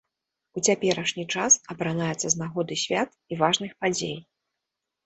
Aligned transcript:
У 0.59 0.63
цяперашні 0.67 1.25
час 1.35 1.59
апранаецца 1.75 2.27
з 2.35 2.43
нагоды 2.43 2.81
свят 2.87 3.09
і 3.35 3.41
важных 3.45 3.71
падзей. 3.85 4.17